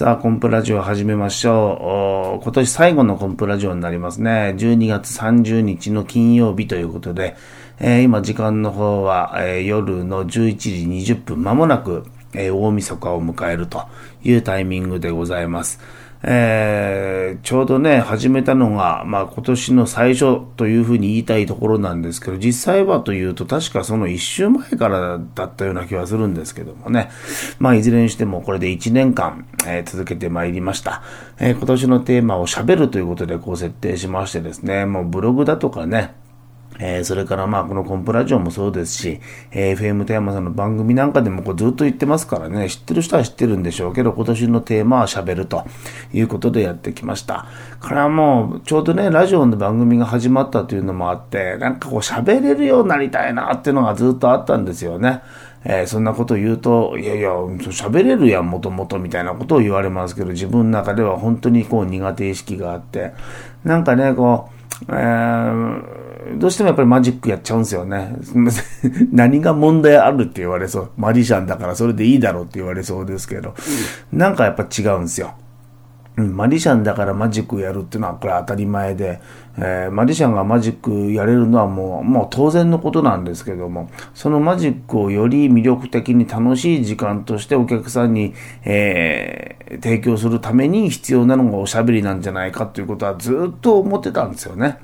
[0.00, 2.42] さあ、コンプラジオ始めましょう。
[2.42, 4.54] 今年最後のコンプラジオになりますね。
[4.56, 7.36] 12月30日の金曜日ということで、
[7.80, 13.82] えー、今時間の方は、えー、夜の11時20分、まもなく、えー、大晦日を迎えると
[14.24, 15.78] いうタイミングでございます。
[16.22, 27.10] えー、ちょうどね、始めたのが、まあ今年の最初というふうに言いたいところなんですけど、実際はというと確かその一週前からだったような気はするんですけどもね。
[27.58, 31.02] まあいずれにしてもこれで1年間、えー、続けてまいりました。
[31.38, 36.14] えー、今年のテーマを喋るということでこう設定しましてですね、もうブログだとかね、
[36.80, 39.20] えー、それからまあこのコンプラジオもそうですし、
[39.52, 45.64] えー、FM 富山さんの番組なんかでもこうずっと言ってますからね、知ってる人は知ってるんでしょうけど、今年のテーマは喋ると
[46.12, 47.46] いうことでやってきました。
[47.80, 55.20] これはもうちょうどね、ラジオの番組が始まったというのもあって、なんかこう喋れるようになりたいなっていうのがずっとあったんですよね。
[55.62, 63.12] えー、そんなこと言うと、いやいや、喋れるやん、もともとみたいなことを言われますけど、自分の中では本当にこう苦手意識があって、
[63.64, 68.16] なんかね、こう、えー、どうしてもやっぱりマジックやっちゃうんですよね。
[69.12, 70.90] 何が問題あるって言われそう。
[70.96, 73.54] マジシャンだからそれでいいだろうって言われそうですけど、
[74.12, 75.34] なんかやっぱ違うんですよ。
[76.16, 79.20] うん、マジシャンだからマジックやるっていうのはこれ当たり前で、
[79.56, 94.78] えー、マジシャンがマジックやれるのはもうもう当然のことなんですけども、そのマジックをより魅力的に楽しい時間としてお客さんに、えー、提供するために必要なのがおしゃべりなんじゃないかということはずっと思ってたんですよね。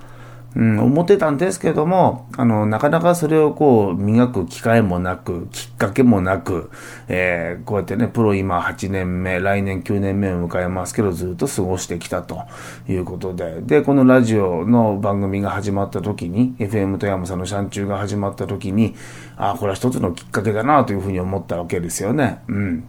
[0.56, 6.70] うん、思ってたんですけども、あの、なかなかそれをこう、磨く機会もなく、きっかけもなく、
[7.08, 12.40] えー、こうやってね、プロ今8年目、来年9年目を迎えますけど、ずっと過ごしてきたと
[12.88, 18.94] いうことで、で、このラジオの番組が始まった時に、FM 富山さんのシャンチューが始まった時に、
[19.36, 22.40] ああ、これは一つのきっかけだなというふうに思ったわけですよね。
[22.48, 22.88] うん。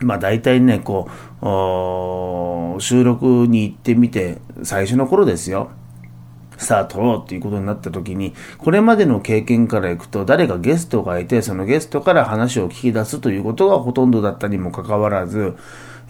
[0.00, 1.08] まあ大体ね、こ
[1.40, 5.70] う、収録に行ってみて、最初の頃ですよ。
[6.58, 15.56] さあ撮ろうっていうことになった時に、これまでの経験からいくと、誰かゲストがいて、そのゲストから話を聞き出すということがほとんどだったにもかかわらず、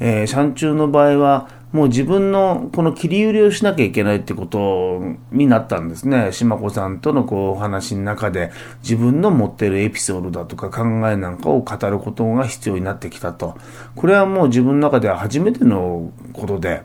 [0.00, 6.32] えー、シャンチューの場合は、もう自分のこの切り売りをしなきゃいけないってことになったんですね。
[6.32, 8.50] 島子さんとのこうお話の中で
[8.82, 13.58] 自分の持ってるエピソードだとか考えなんかを語ることが必要になってきたと。
[13.96, 16.84] これはもう自分の中では初めてのことで、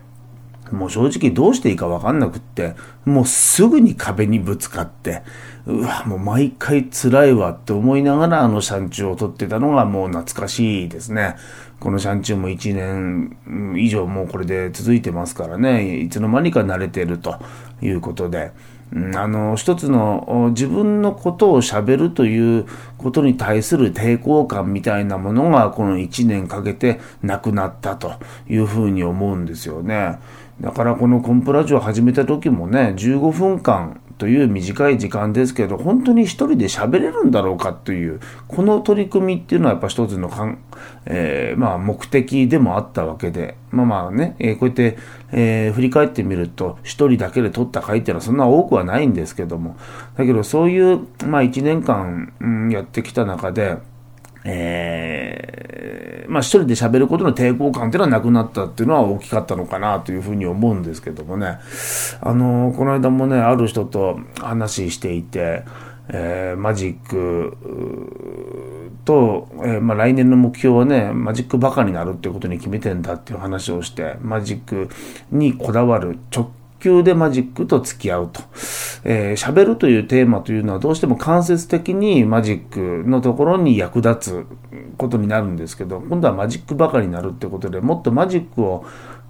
[0.74, 2.74] もう正直どうしていいかわかんなくって、
[3.04, 5.22] もうすぐに壁にぶつかって、
[5.66, 11.36] うわ、もう毎回辛いわって思いながらあのシャンチューを撮ってたのがもう懐かしいですね。
[11.80, 17.36] このシャンチューも1年以上もうこれで続いてますからね、いつの間にか慣れてると
[17.82, 18.52] いうことで、
[19.16, 28.14] あの、一つの自分のことを喋るということに対する抵抗感みたいなものがこの1年かけてなくなったと
[28.48, 30.18] いうふうに思うんですよね。
[30.60, 40.58] だからこのコンプラジオ始めた時もね、15分間という短い時間ですけど、本当に一人で喋れるんだろうかという、この取り組みっていうのはやっぱ一つのかん、
[41.06, 44.96] えー、まあ目的でもあったわけで、まあまあね、えー、こうやって、
[45.32, 49.76] えー、振り返ってみると、一人だけで撮った回っていうのはそんな多くはないんですけども、
[50.16, 53.78] だけどそういう、まあ一年間、うん、やってきた中で、
[54.44, 61.58] えー、まあ一人で喋ることの抵抗感っていうのはなくなったっていうのは大きかったのかなというふうに思うんですけどもね。
[62.20, 65.64] あのー、この間もね、ある人と話していて、
[66.08, 67.56] えー、マジック
[69.04, 74.90] と、えー、まあ、来年の目標はね、マジックバカになるっていうことに決めてんだっていう話をして、マジック
[75.30, 76.50] にこだわる直
[76.84, 78.42] 球でマジックと付き合うと。
[79.04, 84.46] えー、喋るというテーマというのはどうしても間接的にマジックのところに役立つ
[84.98, 88.84] ことになるんですけど、今度はマジックばかりになるってことで、もっとマジックを、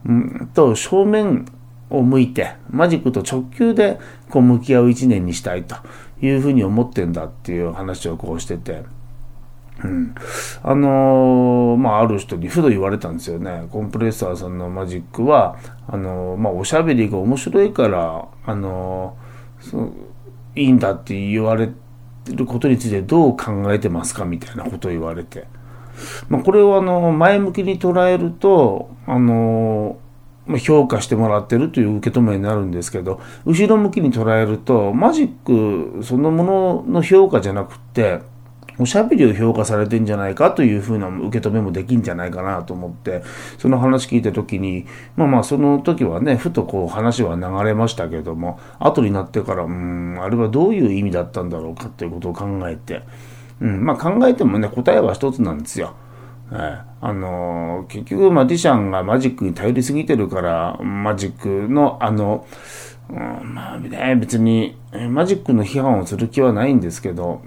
[0.09, 1.47] んと正面
[1.91, 3.98] を向いて、マジックと直球で
[4.30, 5.77] こう向き合う一年にしたいと
[6.21, 8.83] いうふうに思ってんだっていう話をこうしてて、
[9.82, 10.15] うん、
[10.62, 13.66] あのー、まあ、ある人にふと言われたんですよね。
[13.71, 15.56] コンプレッサーさんのマジックは、
[15.88, 19.92] あのー、まあ、おしゃべりが面白いから、あのー、そ
[20.54, 21.71] いいんだって言われ
[22.32, 25.47] ることについてどう考えてますかみたいなことを言われて。
[26.28, 29.98] まあ、これをあの、前向きに捉えると、あの
[30.59, 38.21] 評価してもらってるという受け止めになるんですけど、後ろ向きに捉えると、マジックそのものの評価じゃなくって、
[38.78, 43.22] おしゃべりを評価されてんじゃないかというふうな受け止めもできんじゃないかなと思って、
[43.59, 44.86] その話聞いた時に、
[45.16, 53.03] まあまあその時はね、ふとこう話は流れましたけども、後になってから、うん、あれはどういう意味だったんだろうかっていうことを考えて、
[53.60, 55.94] うん、まあ考えてもね、答えは一つなんですよ。
[56.53, 62.47] えあのー、結局マジシャンがマジックに頼りすぎてるから、マジックのあの、
[63.10, 64.77] うん、まあね、別に
[65.10, 67.42] マジックの批判をする気はないんですけど、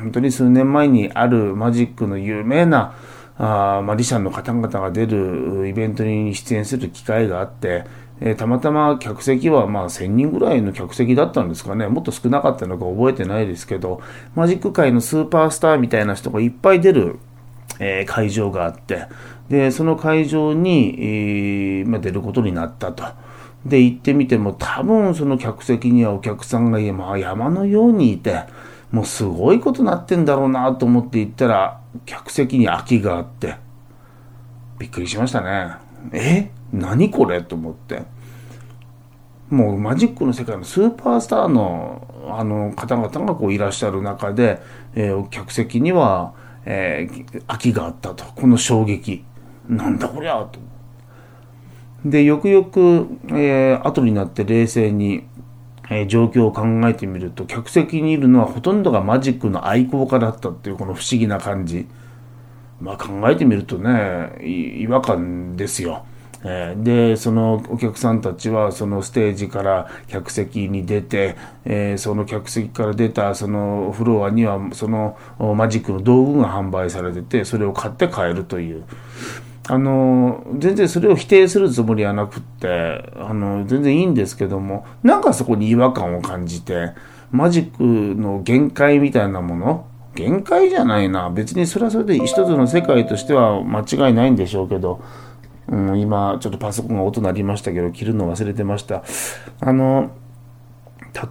[0.00, 2.94] 本当に数年前にあるマジックの有名な
[3.38, 7.84] あマジシャンの方々が出るイベントに出演する機会があって、
[8.20, 11.86] えー、たまたま客席はまあ1000人ぐらいの客席だったんですかね。
[11.88, 14.02] もっと少なかったのか覚えてないですけど、
[14.34, 17.18] マジック界のスーパースターみたいな人がいっぱい出る
[17.80, 19.06] えー、会場があって、
[19.48, 23.04] で、その会場に、えー、まあ、出ることになったと。
[23.64, 28.44] で、行ってみても多分その客席にはお客さんが、まあ、山のようにいて、
[28.90, 33.56] もうすごいことなってんだろうなと思って行ったら、客席に空きがあって、
[34.78, 35.72] びっくりしましたね。
[36.12, 36.50] え？
[36.72, 38.02] 何これと思って。
[39.50, 44.60] もうマジックの世界のスーパースターのあの方々がこういらっしゃる中で、
[44.94, 46.34] えー、客席には、
[46.66, 48.24] えー、空きがあったと。
[48.36, 49.24] この衝撃。
[49.66, 50.60] なんだこりゃと。
[52.04, 55.26] で、よくよく、えー、後になって冷静に、
[55.90, 61.86] えー、状況を考えてみると、客席にいるのはほとんどがマジックの愛好家だったっていうこの不思議な感じ。
[62.80, 66.04] まあ考えてみるとね、違和感ですよ。
[66.44, 75.18] えー、でそのお客さんたちはそのステージから客席に出て、えー、その客席から出たそのフロアにはその
[75.56, 78.84] マジックの道具が販売されててそれを買って帰るという。
[79.70, 86.92] あの全然それを否定するつもりはなくってあの全然いいんですけどもなんかそこに違和感を感じて
[87.30, 95.02] マジックの限界みたいなもの限界じゃないな別にそれはそれで一つの世界としては間違いないんでしょうけど
[95.68, 99.04] うん、今、ちょっとパソコンが音鳴りましたけど、切るの忘れてました。
[99.60, 100.12] あの、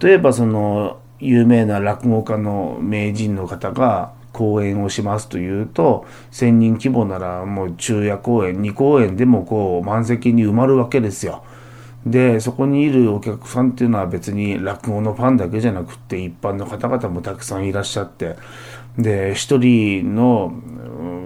[0.00, 11.42] 例えばその、有名な落語家の名人の方が講演をしますというと、1000人規模ならもう昼夜公演、2公演でもこう満席に埋まるわけですよ。
[12.06, 18.36] で、そこにいるお客さんっていうのは別に落語のファンだけじゃなくって一般の方々もたくさんいらっしゃって、
[18.96, 20.52] で、一人の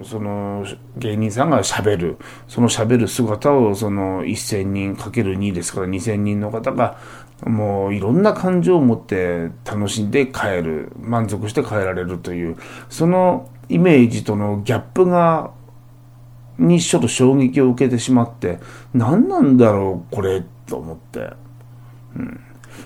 [0.03, 0.65] その
[0.97, 2.17] 芸人さんがしゃべる、
[2.47, 6.97] そのしゃべる姿をその1000人かける2ですから2000人の方が
[7.45, 12.57] もういろんな感情を持って楽しんで帰る、満足して帰られるという、
[12.89, 15.51] そのイメージとのギャップが、
[16.59, 18.59] にちょっと衝撃を受けてしまって、
[18.93, 21.33] 何なんだろう、これ、と思って。
[22.15, 22.39] うん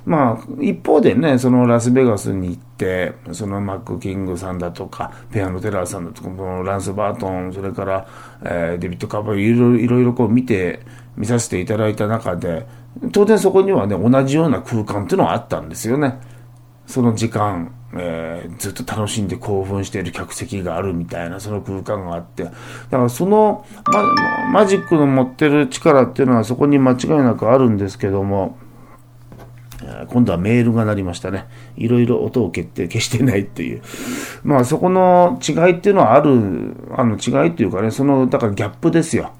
[0.05, 8.07] まあ、一方でね、そのラスベガスに行って、そのマック・キングさんだとか、ペアノ・テラーさんだとか、このランス・バートン、それから、
[8.43, 10.81] えー、デビッド・カバー、いろいろいろこう見て、
[11.17, 12.67] 見させていただいた中で、
[13.11, 16.19] 当然そこにはね、同じような空間っていうのはあったんですよね。
[16.85, 22.43] その時間、えー、ずっと楽しんで興奮している客席があるみたいな、その空間があって。
[22.43, 22.51] だ
[22.91, 28.57] からその、ま、マジックの持ってる力っていうのはそこに間違いなくあるんですけども、
[30.09, 31.45] 今度はメールが鳴りましたね。
[31.75, 33.81] いろいろ音を消って消してないっていう。
[34.43, 39.31] まあそこの違いっていうのはある、あの違いっていうかね、その、だからギャップですよ。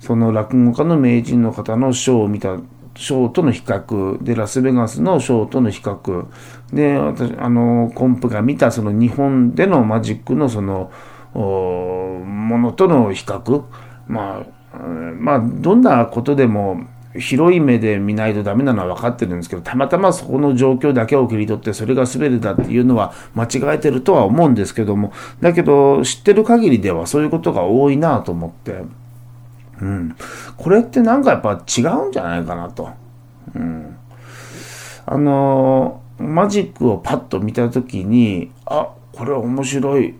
[0.00, 2.56] その落語家の名人の方のショーを見た、
[2.96, 6.26] ショーとの比較、で、ラスベガスのショーとの比較、
[6.72, 10.90] で、私、あの、コンプが見たその日本でのマジックのその、
[11.34, 13.64] ものとの比較、
[14.08, 14.78] まあ、
[15.18, 16.86] まあ、どんなことでも、
[17.18, 28.84] 広い目で見ないとダメなのは分かってるんですけど、たまたまそこの状況だけを切り取って、それが全てだっていうのは間違えてるとは思うんですけども、だけど、知ってる限りではそういうことが多いなと思って、
[29.80, 30.16] うん。
[30.56, 32.90] これってなんかやっぱ違うんじゃないかなと。
[33.54, 33.96] うん。
[35.06, 40.14] あのマジックをパッと見たときに、あ、これ面白い。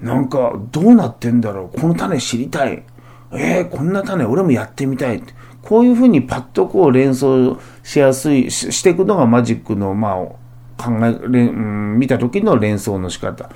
[0.00, 1.80] なんか、どうなってんだろう。
[1.80, 2.82] この種知りたい。
[3.32, 5.22] えー、こんな種俺もやってみたい。
[5.62, 10.16] こういうふうにパッとこう連想しやすい、ししていくのがマジックの、まあ、
[10.82, 13.50] 考え、うん、見た時の連想の仕方。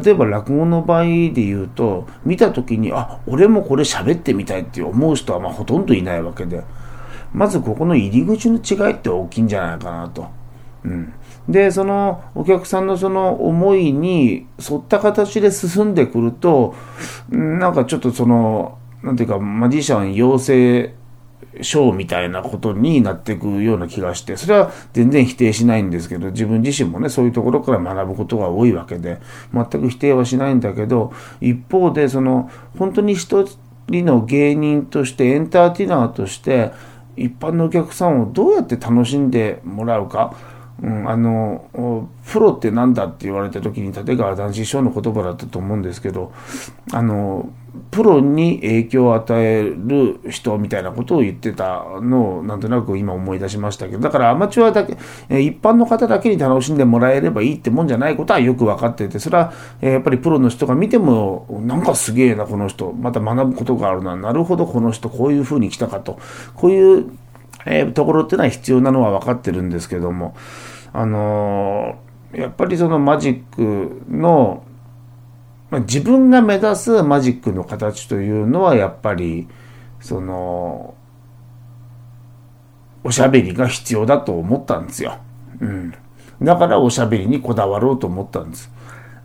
[0.00, 6.64] 例えば落語の場合で言うと、見た時に、あ、俺もこれ喋ってみたいって思う人はまほとんどいないわけで、
[7.32, 10.28] まずここの入り口の違いって大きいんじゃないかなと。
[10.84, 11.12] うん。
[11.48, 16.74] で、そのお客さんのその思いに沿った形で進んでくると、
[17.30, 20.94] なんかちょっとその、なんていうか、マジシャン養成
[21.62, 29.18] ショーみたいなことになっていくような気がして、それは全然否定しないんですけど、自分自身もね、そういうところから学ぶことが多いわけで、
[29.52, 33.46] 全く否定はしないんだけど、一方で、その、本当に一
[33.88, 36.72] 人の芸人として、エンターテイナーとして、
[37.16, 40.34] 一般のお客さんをどうやって楽しんでもらうか、
[40.82, 46.32] うん、あの、プロって何だって言われた時に立川談志師匠の言葉だったと思うんですけど、
[46.92, 47.48] あの、
[47.90, 54.94] プロに影響を与える人みたいなことを言ってたのをなんとなく今思い出しましたけど、だからアマチュアだけ、
[55.28, 66.18] 一般の方だけに楽しんでもらえればいいってもんじゃないことはよく分かってて、それはやっぱりプロの人が見ても、なんかすげえな、この人、また学ぶことがあるな、なるほど、この人、こういうふうに来たかと、
[66.54, 67.06] こういう、
[67.66, 70.34] えー、ところっていうのは必要なのは分かってるんですけども、
[70.92, 74.64] あのー、やっぱりそのマジックの、
[75.70, 79.48] まあ、自分が目指すマジックの形というのはやっぱり
[80.00, 80.94] その
[83.02, 85.18] おしゃべりが必要だと思ったんですよ。
[85.60, 85.94] うん。
[86.42, 88.70] だからおしゃべりにこだわろうと思ったんです。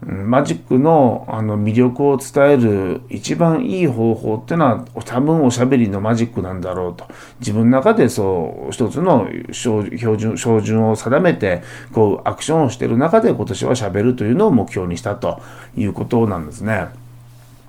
[0.01, 7.07] マジックのあの魅力を伝える一番いい方法っていうのは多分おしゃべりのマジックなんだろうと
[7.39, 11.61] 自分の中でそう一つの標準標準を定めて
[11.93, 15.39] こうアクションをしてる中で今年はしゃべるというのを目標にしたと
[15.77, 16.87] いうことなんですね。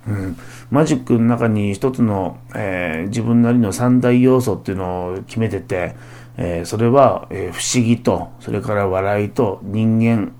[0.07, 0.37] うん、
[0.69, 5.95] マジックの中に一つの、えー、自分なりの三大要素っていうのを決めてて、
[6.35, 10.33] えー、それは、えー、不思議とそれから笑いと人間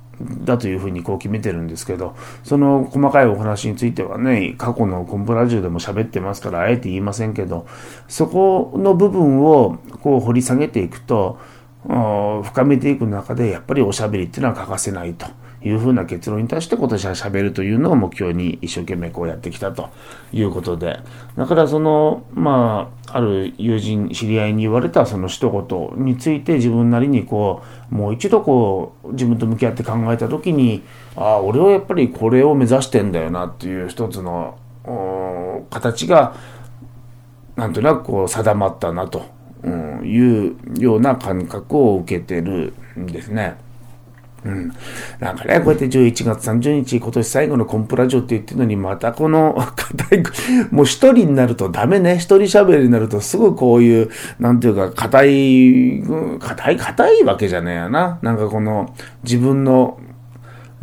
[0.46, 7.66] だというふうにこう決めてるんですけど、その細かいお話についてはね、過去のコンプラジオでも喋ってますから、あえて言いませんけど、
[8.08, 11.38] そこの部分をこう掘り下げていくと、
[11.86, 15.26] 深めていく中で、やっぱりおしゃべりっていうのは欠かせないと。
[15.64, 19.90] いうふうな結論に対して今年は喋るというのを目標に一生懸命こうやってきたと
[20.34, 21.00] いうことで、
[21.38, 30.84] だからその、まあ、ある友人、知り合いに言われたその一言について自分なりにこう、もう一度こう、自分と向き合って考えた時に、
[31.16, 34.58] ああ、俺はやっぱりこれを目指してんだよなっていう一つの、
[35.70, 36.36] 形が、
[37.56, 39.24] なんとなくこう定まったなと
[40.04, 43.63] いうような感覚を受けてるんですね。
[44.46, 44.74] うん。
[45.20, 50.24] なんかね、こうやって11月30日、今年最後のコンプラジオって言ってるのに、またこの、 硬い、
[50.72, 52.16] もう一人になるとダメね。
[52.16, 54.10] 一人喋りになると、すぐこういう、
[54.40, 56.04] なんていうか、硬い、
[56.40, 58.20] 硬い、硬いわけじゃねえやな。
[58.22, 59.98] なんかこの、自分の、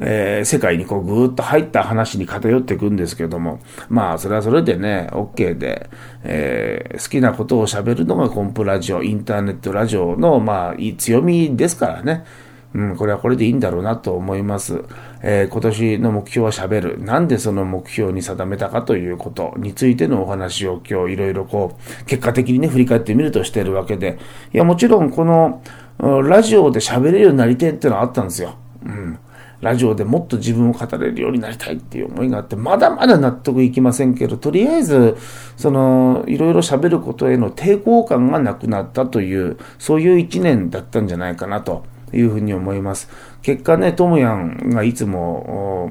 [0.02, 5.90] えー、世界にこうぐーっと入った話に偏っていくんですけども、まあ、それはそれでね、OK で、
[6.24, 12.24] えー、好きなことを喋るのがコンプラジオ、インターネットラジオの、まあ、強みですからね。
[12.72, 14.84] うん、これはこれでいいんだろうなと思います。
[15.22, 17.02] えー、今年の目標は喋る。
[17.02, 24.18] なんでその目標に定めたかということについてのお話を今日いろいろこう、結果的にね、振り返ってみるとしてるわけで。
[24.52, 25.62] いや、もちろんこの、
[25.98, 28.54] ラジオで喋れるようになりたいってのはあったんですよ。
[28.84, 29.18] うん。
[29.60, 35.16] ラジオでもっと自分を語れるようになりたいっていう思いがあって、まだまだ納得いきませんけど、とりあえず、
[35.56, 41.84] その、いろいろ喋ることへの抵抗感がなくなったという、そういう一年だったんじゃないかなと。
[42.12, 43.08] いうふうに思います。
[43.42, 45.90] 結果ね、トムヤンがいつも、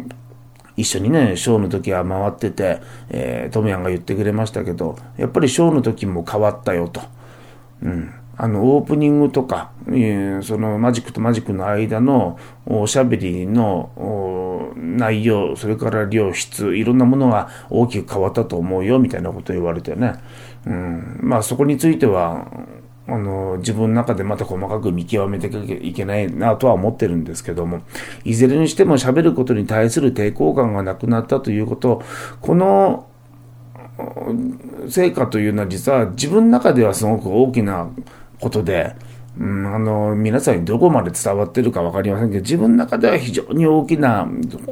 [0.79, 7.01] 一緒にね、ショーの時は回ってて、えー、トムヤンが言ってくれましたけど、やっぱりショーの時も変わったよと。
[7.83, 8.13] うん。
[8.37, 20.13] あの、オープニングとか、えー、そのマジックとマジックの間のおしゃべりの内容、それから量、質、いろんなものが大きく変わったと思うよ、みたいなこと言われてね。
[20.65, 21.19] うん。
[21.21, 22.47] まあそこについては、
[23.11, 27.81] あの、自分の中でまた細かく見極めていけないなとは思ってるんですけども、
[28.23, 32.03] いずれにしても喋ることに対する抵抗感がなくなったということ、
[32.41, 33.07] この
[34.87, 37.89] 成果というのは実は自分の中ではすごく大きな
[38.39, 38.95] ことで、
[39.37, 44.27] うん、あの、皆さんにどこまで伝わってるかわかりませんけど、自分の中では非常に大きな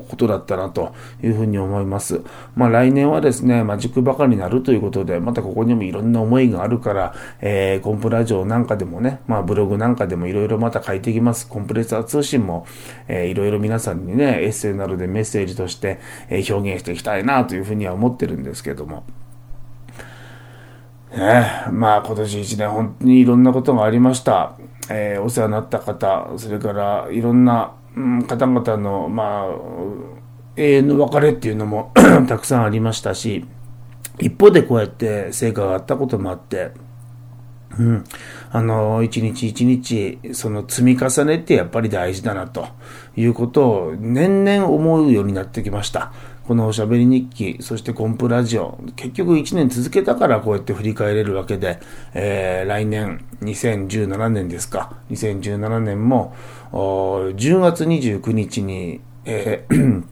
[0.10, 2.22] ことだったなというふうに思います。
[2.56, 11.48] まあ来年はですね、マジックバカになるということで、またここにもいろんな思いがあるから、えー、コンプラジオなんかでもね、まあブログなんかでもいろいろまた書いていきます。
[11.48, 12.66] コンプレッサー通信も、
[13.08, 16.00] えー、いろいろ皆さんにね、エッセイなどでメッセージとして、
[16.30, 19.04] え、表現していきたいなというふうには思ってるんですけども。
[21.16, 24.58] ね、まあ今年一年本当にいろんなことがありました。
[24.90, 29.48] えー、お世話になった方、それからいろんな、うん、方々の、まあ、
[30.56, 31.92] 永遠の別れっていうのも
[32.28, 33.46] たくさんありましたし、
[34.20, 36.72] 一方でこうやって成果があったこともあって、
[37.78, 38.04] うん。
[38.50, 42.68] あの、一日一日、その積み重ねってやっぱり大事だな、と
[43.16, 46.12] いうことを年々思うようになってきました。
[46.48, 51.80] このおしゃべり日記、そしてコンプラジオ、結局1年続けたからこうやって振り返れるわけで、
[52.14, 56.34] えー、来年、2017年ですか、2017年も、
[56.72, 60.04] 10月29日に、えー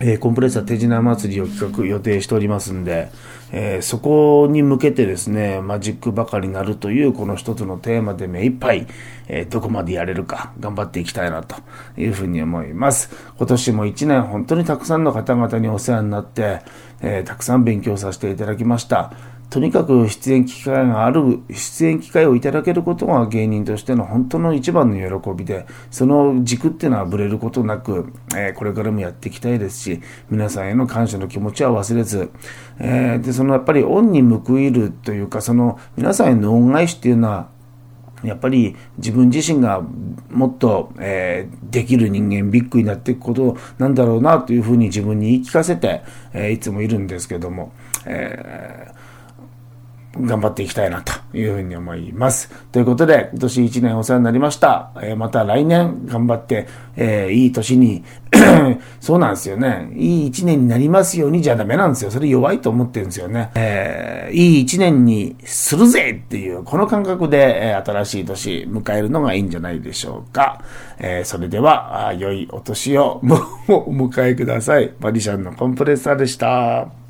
[0.00, 3.10] えー、コンプレッサー手品祭りを企画予定しておりますんで、
[3.52, 8.88] えー、そこに向けてですね、マジックばかりなるというこの一つのテーマで目いっぱい、
[9.28, 11.56] えー、どこまでやれるか頑張っていきたいなと
[11.96, 13.10] いうふうに思います。
[13.38, 16.62] 今年も一年本当にたくさんの方々にお世話になって、
[17.00, 19.12] えたくさん勉強させていただきました。
[19.50, 32.32] とにかく出演機会がある、出演機会をいただけることが芸人としての本当の一番の喜びで、その軸っていうのはぶれることなく、えー、これからもやっていきたいですし、皆さんへの感謝の気持ちは忘れず、
[32.78, 37.48] えー、で、そのやっぱり恩に報いるというか、その皆さんへの恩返しっていうのは、
[38.24, 39.82] やっぱり自分自身が
[40.30, 47.72] もっと、えー、できる人間、ビッグになっていくことなんだろうなというふうに自分に言い聞かせて、えー、いつもいるんですけども、
[48.04, 49.13] えー
[50.18, 52.50] 頑張っていきたいなというふうに思います。
[52.72, 54.92] ということで、今年1年お世話になりました。
[55.02, 56.66] えー、また来年頑張って、
[56.96, 58.04] えー、いい年に
[59.00, 59.90] そうなんですよね。
[59.94, 62.10] いい1年になりますようにじゃダメなんですよ。
[62.10, 63.50] それ弱いと思ってるんですよね。
[63.54, 70.60] えー、いい1年にするぜっていう、この感覚で、え新しい年迎えるのがいいんじゃないでしょうか。
[70.98, 73.20] えそれでは、良いお年を
[73.68, 74.92] お迎えください。
[75.00, 77.03] マリシャンのコンプレッサーでした。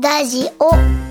[0.00, 1.07] ラジオ。